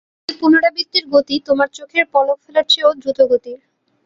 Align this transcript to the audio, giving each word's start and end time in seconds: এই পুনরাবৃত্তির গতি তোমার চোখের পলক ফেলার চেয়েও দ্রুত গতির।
এই 0.29 0.35
পুনরাবৃত্তির 0.39 1.05
গতি 1.13 1.35
তোমার 1.47 1.69
চোখের 1.77 2.05
পলক 2.13 2.37
ফেলার 2.43 2.65
চেয়েও 2.69 2.91
দ্রুত 3.01 3.19
গতির। 3.31 3.59